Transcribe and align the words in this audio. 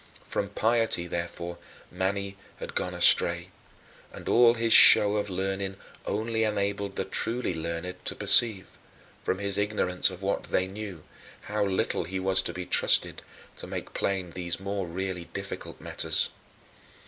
From 0.25 0.49
piety, 0.49 1.05
therefore, 1.05 1.59
Mani 1.91 2.35
had 2.57 2.73
gone 2.73 2.95
astray, 2.95 3.49
and 4.11 4.27
all 4.27 4.55
his 4.55 4.73
show 4.73 5.17
of 5.17 5.29
learning 5.29 5.75
only 6.07 6.43
enabled 6.43 6.95
the 6.95 7.05
truly 7.05 7.53
learned 7.53 8.03
to 8.05 8.15
perceive, 8.15 8.79
from 9.21 9.37
his 9.37 9.59
ignorance 9.59 10.09
of 10.09 10.23
what 10.23 10.45
they 10.45 10.65
knew, 10.65 11.03
how 11.41 11.63
little 11.63 12.05
he 12.05 12.19
was 12.19 12.41
to 12.41 12.51
be 12.51 12.65
trusted 12.65 13.21
to 13.57 13.67
make 13.67 13.93
plain 13.93 14.31
these 14.31 14.59
more 14.59 14.87
really 14.87 15.25
difficult 15.25 15.79
matters. 15.79 16.29